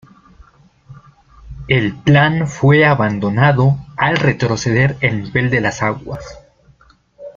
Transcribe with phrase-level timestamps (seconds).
[1.67, 6.39] El plan fue abandonado al retroceder el nivel de las aguas.